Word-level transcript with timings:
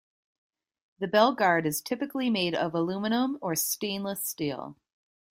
The 0.97 1.07
bell 1.07 1.35
guard 1.35 1.67
is 1.67 1.79
typically 1.79 2.31
made 2.31 2.55
of 2.55 2.73
aluminium 2.73 3.37
or 3.39 3.53
stainless 3.55 4.25
steel. 4.25 4.75